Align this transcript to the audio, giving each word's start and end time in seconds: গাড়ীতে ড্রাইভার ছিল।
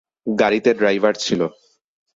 গাড়ীতে 0.27 0.71
ড্রাইভার 0.73 1.13
ছিল। 1.15 1.41